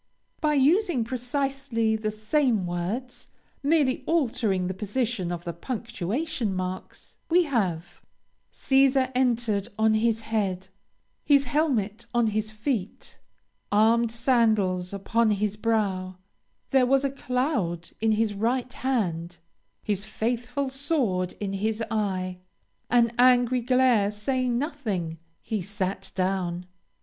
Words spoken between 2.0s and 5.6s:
same words, merely altering the position of the